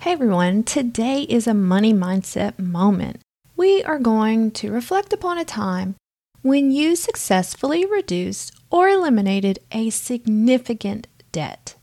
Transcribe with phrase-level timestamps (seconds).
[0.00, 3.18] Hey everyone, today is a money mindset moment.
[3.56, 5.96] We are going to reflect upon a time
[6.40, 11.74] when you successfully reduced or eliminated a significant debt.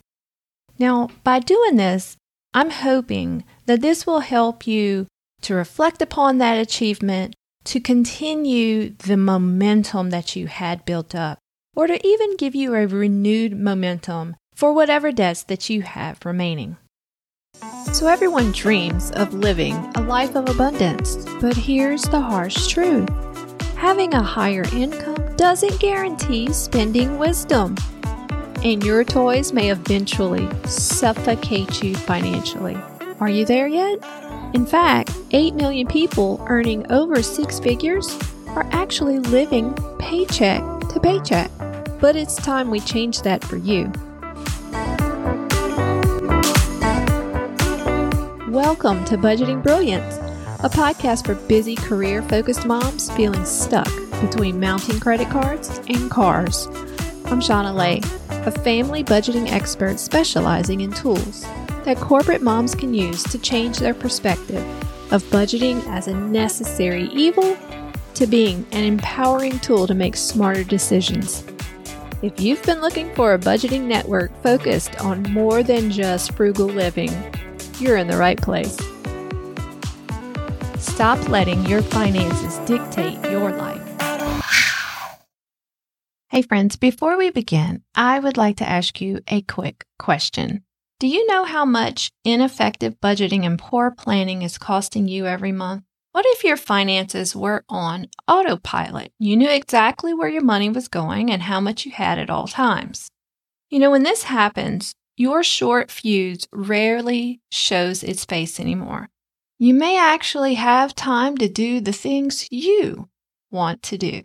[0.80, 2.16] Now, by doing this,
[2.54, 5.08] I'm hoping that this will help you
[5.42, 7.36] to reflect upon that achievement,
[7.66, 11.38] to continue the momentum that you had built up,
[11.76, 16.78] or to even give you a renewed momentum for whatever debts that you have remaining.
[17.94, 23.10] So, everyone dreams of living a life of abundance, but here's the harsh truth
[23.76, 27.76] having a higher income doesn't guarantee spending wisdom
[28.64, 32.76] and your toys may eventually suffocate you financially.
[33.20, 34.00] Are you there yet?
[34.56, 41.52] In fact, 8 million people earning over six figures are actually living paycheck to paycheck.
[42.00, 43.92] But it's time we change that for you.
[48.56, 50.16] Welcome to Budgeting Brilliance,
[50.64, 56.68] a podcast for busy career focused moms feeling stuck between mounting credit cards and cars.
[57.26, 58.00] I'm Shauna Lay
[58.48, 61.42] a family budgeting expert specializing in tools
[61.84, 64.66] that corporate moms can use to change their perspective
[65.12, 67.58] of budgeting as a necessary evil
[68.14, 71.44] to being an empowering tool to make smarter decisions.
[72.22, 77.12] If you've been looking for a budgeting network focused on more than just frugal living,
[77.80, 78.78] you're in the right place.
[80.80, 83.82] Stop letting your finances dictate your life.
[86.30, 90.64] Hey, friends, before we begin, I would like to ask you a quick question.
[91.00, 95.84] Do you know how much ineffective budgeting and poor planning is costing you every month?
[96.14, 99.12] What if your finances were on autopilot?
[99.20, 102.48] You knew exactly where your money was going and how much you had at all
[102.48, 103.10] times.
[103.70, 109.10] You know, when this happens, your short fuse rarely shows its face anymore.
[109.58, 113.10] You may actually have time to do the things you
[113.50, 114.24] want to do.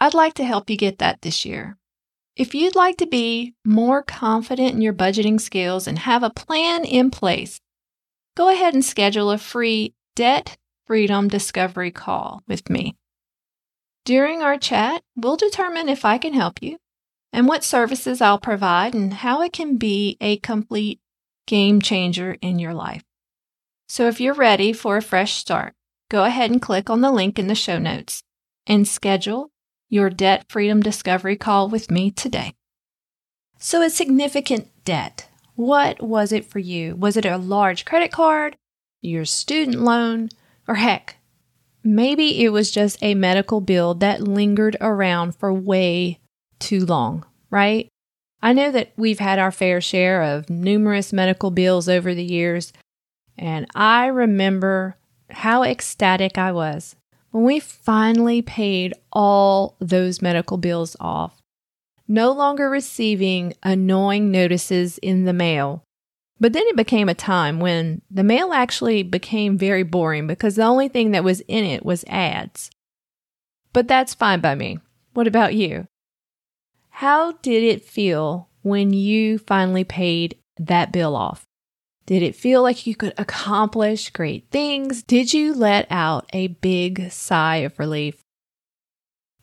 [0.00, 1.76] I'd like to help you get that this year.
[2.36, 6.84] If you'd like to be more confident in your budgeting skills and have a plan
[6.84, 7.60] in place,
[8.36, 12.96] go ahead and schedule a free debt freedom discovery call with me.
[14.04, 16.78] During our chat, we'll determine if I can help you
[17.32, 21.00] and what services I'll provide and how it can be a complete
[21.46, 23.02] game changer in your life.
[23.88, 25.74] So if you're ready for a fresh start,
[26.08, 28.22] go ahead and click on the link in the show notes
[28.66, 29.50] and schedule
[29.88, 32.54] your debt freedom discovery call with me today.
[33.58, 35.28] So, a significant debt.
[35.56, 36.94] What was it for you?
[36.94, 38.56] Was it a large credit card,
[39.02, 40.30] your student loan,
[40.66, 41.16] or heck,
[41.82, 46.19] maybe it was just a medical bill that lingered around for way
[46.60, 47.88] too long, right?
[48.42, 52.72] I know that we've had our fair share of numerous medical bills over the years,
[53.36, 54.96] and I remember
[55.30, 56.96] how ecstatic I was
[57.30, 61.40] when we finally paid all those medical bills off,
[62.08, 65.84] no longer receiving annoying notices in the mail.
[66.40, 70.64] But then it became a time when the mail actually became very boring because the
[70.64, 72.70] only thing that was in it was ads.
[73.72, 74.78] But that's fine by me.
[75.12, 75.86] What about you?
[77.00, 81.46] How did it feel when you finally paid that bill off?
[82.04, 85.02] Did it feel like you could accomplish great things?
[85.02, 88.20] Did you let out a big sigh of relief?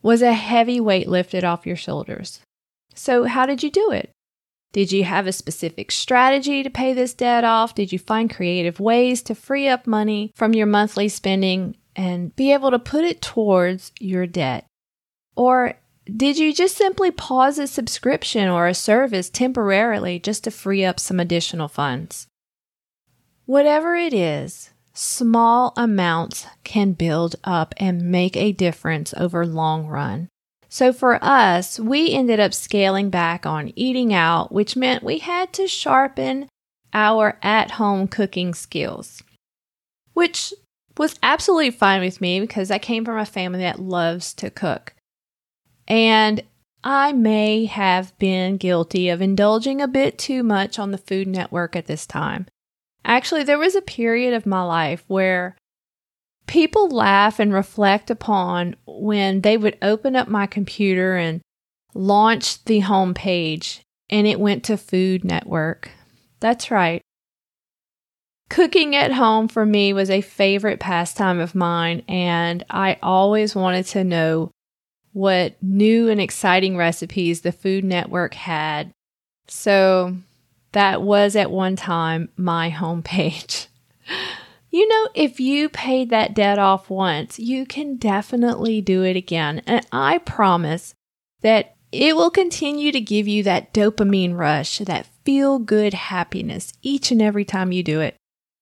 [0.02, 2.38] Was a heavy weight lifted off your shoulders?
[2.94, 4.12] So, how did you do it?
[4.72, 7.74] Did you have a specific strategy to pay this debt off?
[7.74, 12.52] Did you find creative ways to free up money from your monthly spending and be
[12.52, 14.64] able to put it towards your debt?
[15.34, 15.74] Or
[16.16, 20.98] did you just simply pause a subscription or a service temporarily just to free up
[20.98, 22.26] some additional funds?
[23.44, 30.28] Whatever it is, small amounts can build up and make a difference over long run.
[30.68, 35.52] So for us, we ended up scaling back on eating out, which meant we had
[35.54, 36.48] to sharpen
[36.92, 39.22] our at home cooking skills,
[40.12, 40.52] which
[40.96, 44.94] was absolutely fine with me because I came from a family that loves to cook.
[45.88, 46.42] And
[46.84, 51.74] I may have been guilty of indulging a bit too much on the Food Network
[51.74, 52.46] at this time.
[53.04, 55.56] Actually, there was a period of my life where
[56.46, 61.40] people laugh and reflect upon when they would open up my computer and
[61.94, 63.80] launch the home page
[64.10, 65.90] and it went to Food Network.
[66.40, 67.02] That's right.
[68.48, 73.84] Cooking at home for me was a favorite pastime of mine, and I always wanted
[73.86, 74.50] to know
[75.12, 78.92] what new and exciting recipes the Food Network had.
[79.46, 80.16] So
[80.72, 83.66] that was at one time my homepage.
[84.70, 89.62] You know, if you paid that debt off once, you can definitely do it again.
[89.66, 90.94] And I promise
[91.40, 97.10] that it will continue to give you that dopamine rush, that feel good happiness each
[97.10, 98.16] and every time you do it.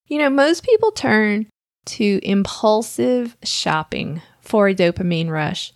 [0.07, 1.47] You know, most people turn
[1.87, 5.73] to impulsive shopping for a dopamine rush.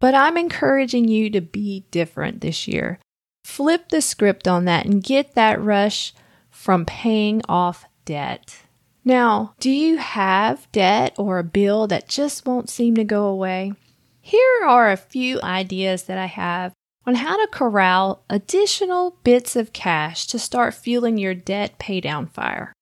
[0.00, 3.00] But I'm encouraging you to be different this year.
[3.44, 6.12] Flip the script on that and get that rush
[6.50, 8.62] from paying off debt.
[9.04, 13.72] Now, do you have debt or a bill that just won't seem to go away?
[14.20, 16.72] Here are a few ideas that I have
[17.06, 22.74] on how to corral additional bits of cash to start fueling your debt paydown fire.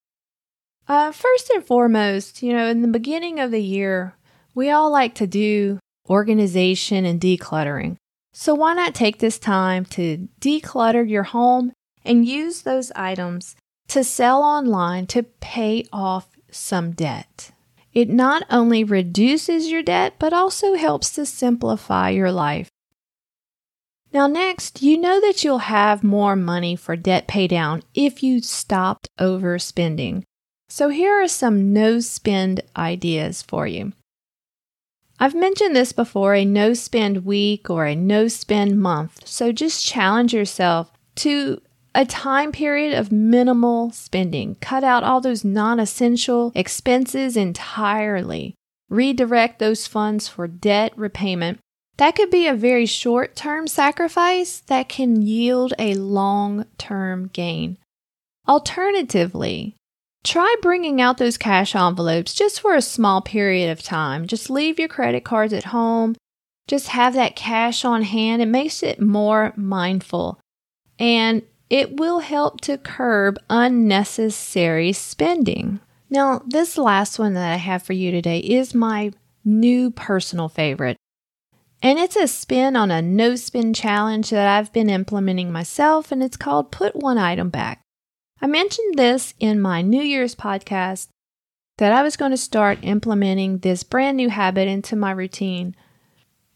[0.89, 4.15] Uh, first and foremost, you know, in the beginning of the year,
[4.55, 5.79] we all like to do
[6.09, 7.97] organization and decluttering.
[8.33, 11.73] So why not take this time to declutter your home
[12.05, 13.57] and use those items
[13.89, 17.53] to sell online to pay off some debt.
[17.93, 22.69] It not only reduces your debt, but also helps to simplify your life.
[24.13, 29.09] Now, next, you know that you'll have more money for debt paydown if you stopped
[29.19, 30.23] overspending.
[30.69, 33.93] So, here are some no spend ideas for you.
[35.19, 39.27] I've mentioned this before a no spend week or a no spend month.
[39.27, 41.61] So, just challenge yourself to
[41.95, 44.57] a time period of minimal spending.
[44.57, 48.55] Cut out all those non essential expenses entirely.
[48.91, 51.59] Redirect those funds for debt repayment.
[51.97, 57.79] That could be a very short term sacrifice that can yield a long term gain.
[58.47, 59.75] Alternatively,
[60.27, 64.27] try bringing out those cash envelopes just for a small period of time.
[64.27, 66.17] Just leave your credit cards at home.
[66.67, 68.43] Just have that cash on hand.
[68.43, 70.41] It makes it more mindful.
[70.99, 75.81] And it will help to curb unnecessary spending.
[76.11, 79.13] Now, this last one that I have for you today is my
[79.45, 80.97] new personal favorite.
[81.83, 86.23] And it's a spin on a no spin challenge that I've been implementing myself, and
[86.23, 87.86] it's called Put One Item Back.
[88.41, 91.09] I mentioned this in my New Year's podcast
[91.79, 95.75] that I was going to start implementing this brand new habit into my routine.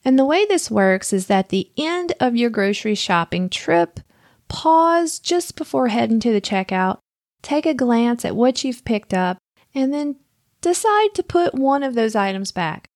[0.05, 4.01] And the way this works is that the end of your grocery shopping trip
[4.49, 6.99] pause just before heading to the checkout,
[7.43, 9.39] take a glance at what you've picked up,
[9.75, 10.17] and then
[10.61, 12.87] decide to put one of those items back.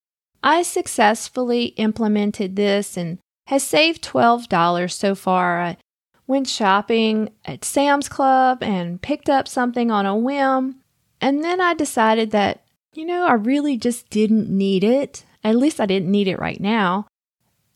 [0.42, 5.60] I successfully implemented this and has saved $12 so far.
[5.60, 5.76] I
[6.26, 10.76] went shopping at Sam's Club and picked up something on a whim,
[11.20, 15.24] and then I decided that, you know, I really just didn't need it.
[15.42, 17.06] At least I didn't need it right now.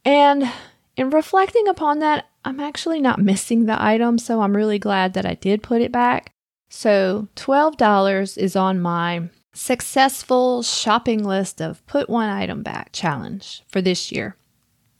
[0.05, 0.50] And
[0.97, 5.27] in reflecting upon that, I'm actually not missing the item, so I'm really glad that
[5.27, 6.33] I did put it back.
[6.71, 13.81] So $12 is on my successful shopping list of put one item back challenge for
[13.81, 14.37] this year.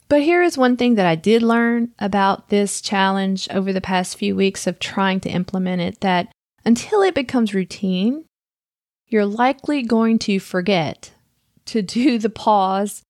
[0.09, 4.17] But here is one thing that I did learn about this challenge over the past
[4.17, 6.31] few weeks of trying to implement it that
[6.65, 8.25] until it becomes routine,
[9.07, 11.11] you're likely going to forget
[11.65, 13.03] to do the pause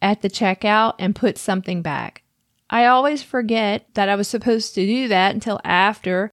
[0.00, 2.22] at the checkout and put something back.
[2.70, 6.30] I always forget that I was supposed to do that until after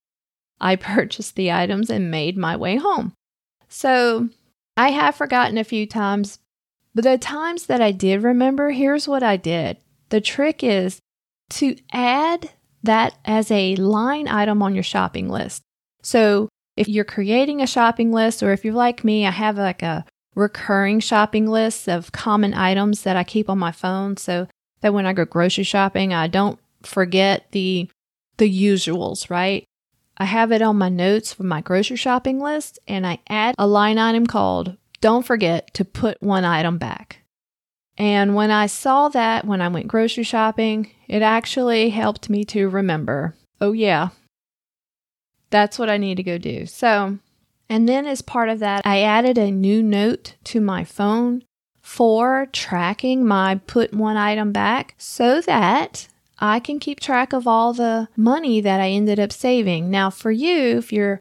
[0.59, 3.13] I purchased the items and made my way home.
[3.67, 4.29] So
[4.77, 6.39] I have forgotten a few times,
[6.95, 9.77] but the times that I did remember, here's what I did.
[10.13, 10.99] The trick is
[11.53, 12.51] to add
[12.83, 15.63] that as a line item on your shopping list.
[16.03, 19.81] So if you're creating a shopping list, or if you're like me, I have like
[19.81, 20.05] a
[20.35, 24.15] recurring shopping list of common items that I keep on my phone.
[24.17, 24.47] So
[24.81, 27.89] that when I go grocery shopping, I don't forget the
[28.37, 29.65] the usuals, right?
[30.15, 33.65] I have it on my notes for my grocery shopping list and I add a
[33.65, 37.22] line item called don't forget to put one item back.
[37.97, 42.69] And when I saw that when I went grocery shopping, it actually helped me to
[42.69, 44.09] remember, oh yeah,
[45.49, 46.65] that's what I need to go do.
[46.65, 47.19] So,
[47.69, 51.43] and then as part of that, I added a new note to my phone
[51.81, 56.07] for tracking my put one item back so that
[56.39, 59.91] I can keep track of all the money that I ended up saving.
[59.91, 61.19] Now, for you, if you're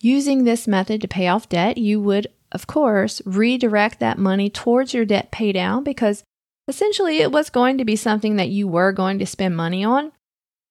[0.00, 4.94] using this method to pay off debt, you would, of course, redirect that money towards
[4.94, 6.22] your debt pay down because
[6.68, 10.12] essentially it was going to be something that you were going to spend money on.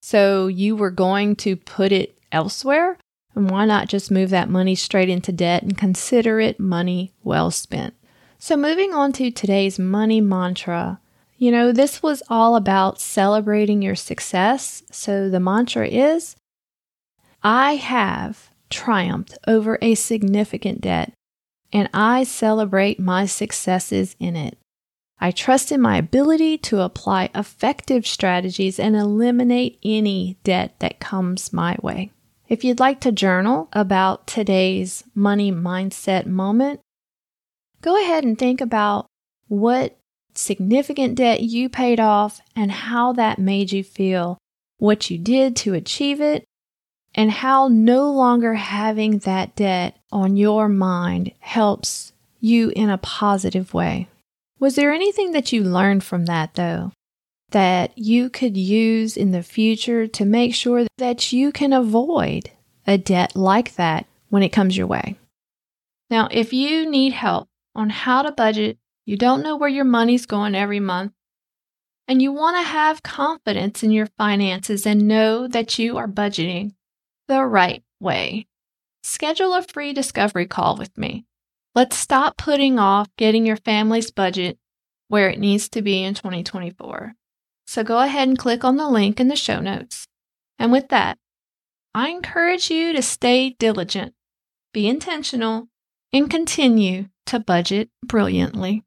[0.02, 2.98] So you were going to put it elsewhere.
[3.36, 7.52] And why not just move that money straight into debt and consider it money well
[7.52, 7.94] spent?
[8.40, 11.00] So, moving on to today's money mantra.
[11.38, 14.84] You know, this was all about celebrating your success.
[14.92, 16.36] So, the mantra is
[17.44, 21.14] I have triumphed over a significant debt,
[21.74, 24.58] and I celebrate my successes in it.
[25.20, 31.54] I trust in my ability to apply effective strategies and eliminate any debt that comes
[31.54, 32.12] my way.
[32.50, 36.82] If you'd like to journal about today's money mindset moment,
[37.82, 39.06] go ahead and think about
[39.48, 39.98] what
[40.34, 44.38] significant debt you paid off and how that made you feel,
[44.80, 46.44] what you did to achieve it,
[47.14, 53.74] and how no longer having that debt on your mind helps you in a positive
[53.74, 54.08] way.
[54.60, 56.92] Was there anything that you learned from that, though,
[57.52, 62.52] that you could use in the future to make sure that you can avoid
[62.88, 65.18] a debt like that when it comes your way?
[66.10, 70.26] Now, if you need help on how to budget, you don't know where your money's
[70.26, 71.14] going every month,
[72.08, 76.74] and you want to have confidence in your finances and know that you are budgeting
[77.28, 78.48] the right way,
[79.04, 81.26] schedule a free discovery call with me.
[81.74, 84.58] Let's stop putting off getting your family's budget
[85.08, 87.14] where it needs to be in 2024.
[87.68, 90.08] So go ahead and click on the link in the show notes.
[90.60, 91.18] And with that,
[91.94, 94.14] I encourage you to stay diligent,
[94.74, 95.68] be intentional,
[96.14, 98.84] and continue to budget brilliantly.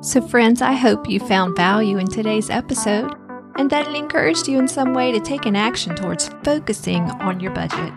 [0.00, 3.12] So, friends, I hope you found value in today's episode
[3.58, 7.40] and that it encouraged you in some way to take an action towards focusing on
[7.40, 7.92] your budget.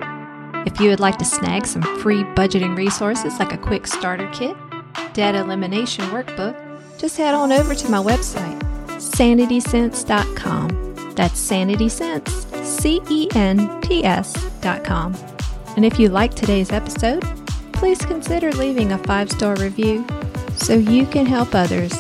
[0.66, 4.58] If you would like to snag some free budgeting resources like a quick starter kit,
[5.14, 6.58] debt elimination workbook,
[6.98, 11.14] just head on over to my website, sanitycents.com.
[11.16, 15.16] That's sanitycents, C E N T S.com.
[15.76, 17.24] And if you like today's episode,
[17.74, 20.06] please consider leaving a five star review
[20.56, 21.94] so you can help others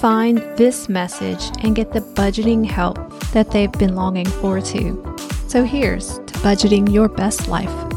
[0.00, 2.96] find this message and get the budgeting help
[3.32, 5.04] that they've been longing for too.
[5.46, 7.89] So here's to budgeting your best life.